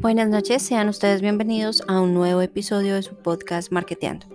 [0.00, 4.26] Buenas noches, sean ustedes bienvenidos a un nuevo episodio de su podcast Marketeando.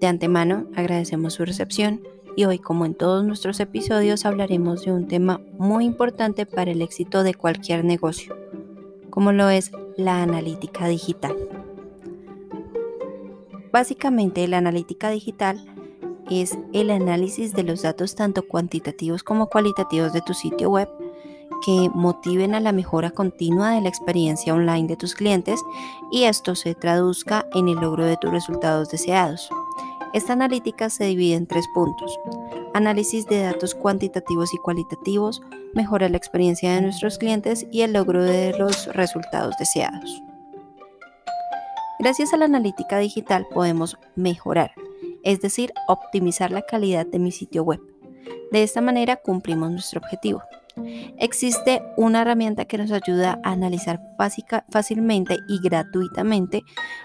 [0.00, 2.00] De antemano agradecemos su recepción
[2.36, 6.80] y hoy, como en todos nuestros episodios, hablaremos de un tema muy importante para el
[6.80, 8.36] éxito de cualquier negocio,
[9.10, 11.36] como lo es la analítica digital.
[13.72, 15.64] Básicamente, la analítica digital
[16.30, 20.88] es el análisis de los datos tanto cuantitativos como cualitativos de tu sitio web
[21.64, 25.60] que motiven a la mejora continua de la experiencia online de tus clientes
[26.10, 29.48] y esto se traduzca en el logro de tus resultados deseados.
[30.12, 32.18] Esta analítica se divide en tres puntos.
[32.74, 35.42] Análisis de datos cuantitativos y cualitativos,
[35.74, 40.22] mejora la experiencia de nuestros clientes y el logro de los resultados deseados.
[41.98, 44.72] Gracias a la analítica digital podemos mejorar,
[45.22, 47.80] es decir, optimizar la calidad de mi sitio web.
[48.52, 50.42] De esta manera cumplimos nuestro objetivo.
[51.18, 54.00] Existe una herramienta que nos ayuda a analizar
[54.70, 56.62] fácilmente y gratuitamente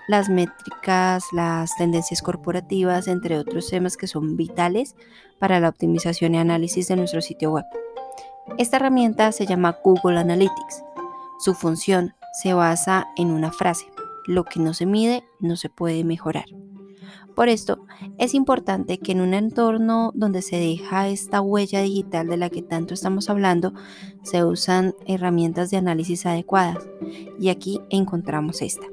[0.08, 4.96] las métricas, las tendencias corporativas, entre otros temas que son vitales
[5.40, 7.66] para la optimización y análisis de nuestro sitio web.
[8.58, 10.84] Esta herramienta se llama Google Analytics.
[11.40, 13.86] Su función se basa en una frase,
[14.26, 16.46] lo que no se mide no se puede mejorar.
[17.40, 17.86] Por esto,
[18.18, 22.62] es importante que en un entorno donde se deja esta huella digital de la que
[22.62, 23.74] tanto estamos hablando,
[24.24, 26.90] se usan herramientas de análisis adecuadas.
[27.40, 28.86] Y aquí encontramos esta,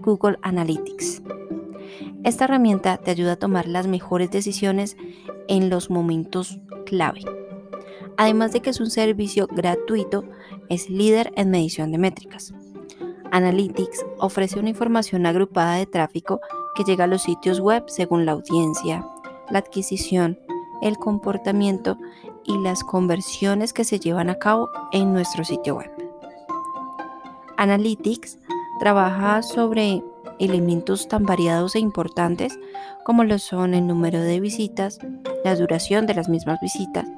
[0.00, 1.22] Google Analytics.
[2.24, 4.98] Esta herramienta te ayuda a tomar las mejores decisiones
[5.48, 7.22] en los momentos clave.
[8.18, 10.24] Además de que es un servicio gratuito,
[10.68, 12.52] es líder en medición de métricas.
[13.30, 16.42] Analytics ofrece una información agrupada de tráfico
[16.78, 19.04] que llega a los sitios web según la audiencia,
[19.50, 20.38] la adquisición,
[20.80, 21.98] el comportamiento
[22.44, 25.90] y las conversiones que se llevan a cabo en nuestro sitio web.
[27.56, 28.38] Analytics
[28.78, 30.04] trabaja sobre
[30.38, 32.56] elementos tan variados e importantes
[33.04, 35.00] como lo son el número de visitas,
[35.44, 37.08] la duración de las mismas visitas,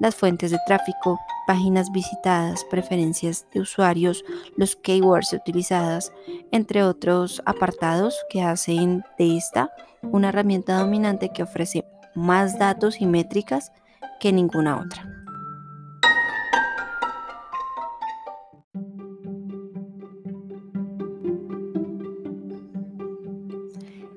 [0.00, 1.16] las fuentes de tráfico,
[1.46, 4.24] páginas visitadas, preferencias de usuarios,
[4.56, 6.12] los keywords utilizadas,
[6.50, 9.70] entre otros apartados que hacen de esta
[10.02, 11.84] una herramienta dominante que ofrece
[12.14, 13.72] más datos y métricas
[14.20, 15.12] que ninguna otra.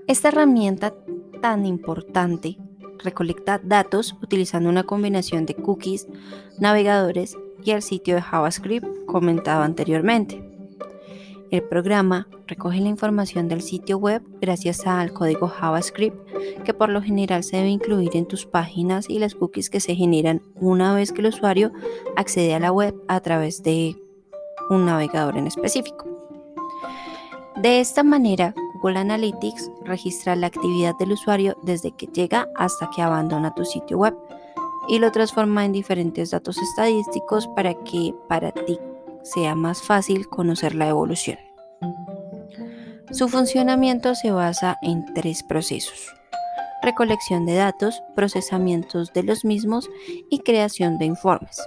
[0.08, 0.94] Esta herramienta
[1.42, 2.58] tan importante
[3.04, 6.08] recolecta datos utilizando una combinación de cookies,
[6.60, 10.44] navegadores y el sitio de JavaScript comentado anteriormente.
[11.52, 16.16] El programa recoge la información del sitio web gracias al código JavaScript
[16.64, 19.96] que por lo general se debe incluir en tus páginas y las cookies que se
[19.96, 21.72] generan una vez que el usuario
[22.16, 23.96] accede a la web a través de
[24.70, 26.06] un navegador en específico.
[27.56, 33.02] De esta manera, Google Analytics registra la actividad del usuario desde que llega hasta que
[33.02, 34.16] abandona tu sitio web
[34.88, 38.80] y lo transforma en diferentes datos estadísticos para que para ti
[39.24, 41.38] sea más fácil conocer la evolución.
[43.12, 46.14] Su funcionamiento se basa en tres procesos.
[46.82, 49.90] Recolección de datos, procesamientos de los mismos
[50.30, 51.60] y creación de informes.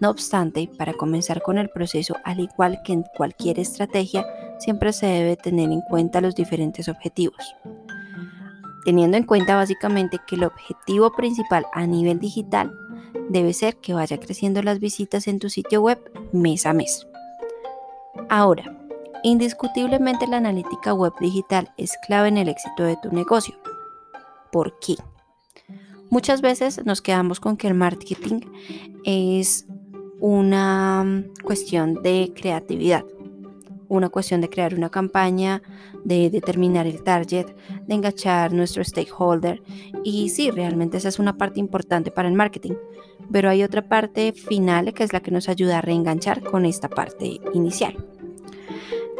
[0.00, 4.26] No obstante, para comenzar con el proceso, al igual que en cualquier estrategia,
[4.58, 7.56] siempre se debe tener en cuenta los diferentes objetivos.
[8.84, 12.72] Teniendo en cuenta básicamente que el objetivo principal a nivel digital
[13.28, 15.98] debe ser que vaya creciendo las visitas en tu sitio web
[16.32, 17.06] mes a mes.
[18.28, 18.76] Ahora,
[19.22, 23.56] indiscutiblemente la analítica web digital es clave en el éxito de tu negocio.
[24.52, 24.94] ¿Por qué?
[26.08, 28.40] Muchas veces nos quedamos con que el marketing
[29.04, 29.66] es
[30.20, 33.04] una cuestión de creatividad,
[33.88, 35.62] una cuestión de crear una campaña,
[36.04, 37.46] de determinar el target,
[37.86, 39.62] de enganchar nuestro stakeholder.
[40.04, 42.74] Y sí, realmente esa es una parte importante para el marketing.
[43.30, 46.88] Pero hay otra parte final que es la que nos ayuda a reenganchar con esta
[46.88, 47.96] parte inicial.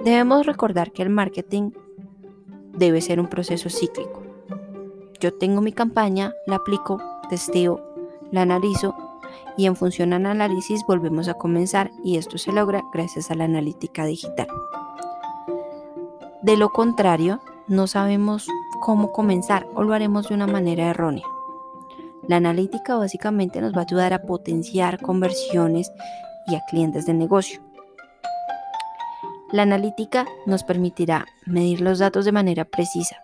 [0.05, 1.71] Debemos recordar que el marketing
[2.77, 4.23] debe ser un proceso cíclico.
[5.19, 7.83] Yo tengo mi campaña, la aplico, testeo,
[8.31, 9.06] la analizo
[9.57, 13.45] y en función al análisis volvemos a comenzar y esto se logra gracias a la
[13.45, 14.49] analítica digital.
[16.43, 18.47] De lo contrario, no sabemos
[18.81, 21.25] cómo comenzar o lo haremos de una manera errónea.
[22.29, 25.91] La analítica básicamente nos va a ayudar a potenciar conversiones
[26.47, 27.61] y a clientes de negocio.
[29.53, 33.17] La analítica nos permitirá medir los datos de manera precisa.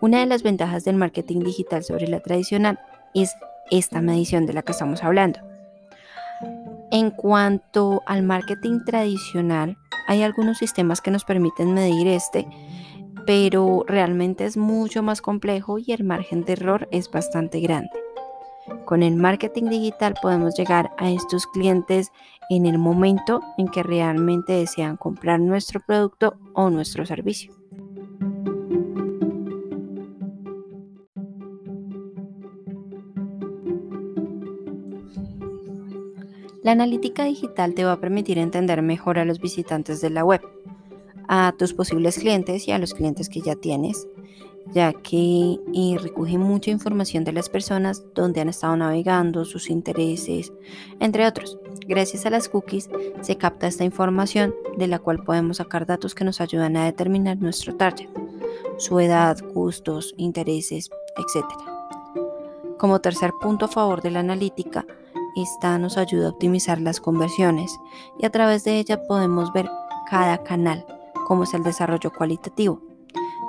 [0.00, 2.78] Una de las ventajas del marketing digital sobre la tradicional
[3.14, 3.34] es
[3.70, 5.40] esta medición de la que estamos hablando.
[6.90, 9.76] En cuanto al marketing tradicional,
[10.06, 12.46] Hay algunos sistemas que nos permiten medir este,
[13.26, 17.90] pero realmente es mucho más complejo y el margen de error es bastante grande.
[18.84, 22.12] Con el marketing digital podemos llegar a estos clientes
[22.50, 27.52] en el momento en que realmente desean comprar nuestro producto o nuestro servicio.
[36.64, 40.40] La analítica digital te va a permitir entender mejor a los visitantes de la web,
[41.28, 44.08] a tus posibles clientes y a los clientes que ya tienes,
[44.72, 50.54] ya que eh, recoge mucha información de las personas, donde han estado navegando, sus intereses,
[51.00, 51.58] entre otros.
[51.86, 52.88] Gracias a las cookies
[53.20, 57.36] se capta esta información de la cual podemos sacar datos que nos ayudan a determinar
[57.36, 58.08] nuestro target,
[58.78, 60.88] su edad, gustos, intereses,
[61.18, 61.44] etc.
[62.78, 64.86] Como tercer punto a favor de la analítica,
[65.36, 67.78] esta nos ayuda a optimizar las conversiones
[68.18, 69.70] y a través de ella podemos ver
[70.08, 70.86] cada canal,
[71.26, 72.80] cómo es el desarrollo cualitativo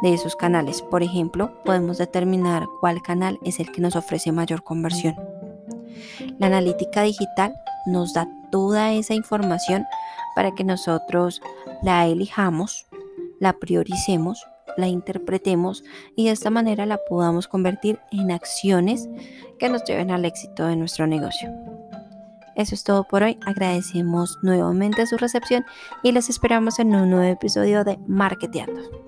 [0.02, 0.82] de esos canales.
[0.82, 5.16] Por ejemplo, podemos determinar cuál canal es el que nos ofrece mayor conversión.
[6.40, 7.54] La analítica digital
[7.86, 9.86] nos da toda esa información
[10.36, 11.42] para que nosotros
[11.82, 12.88] la elijamos,
[13.40, 14.46] la prioricemos,
[14.78, 15.84] la interpretemos
[16.16, 19.08] y de esta manera la podamos convertir en acciones
[19.58, 21.75] que nos lleven al éxito de nuestro negocio.
[22.56, 23.38] Eso es todo por hoy.
[23.46, 25.66] Agradecemos nuevamente su recepción
[26.04, 29.05] y les esperamos en un nuevo episodio de Marketeando.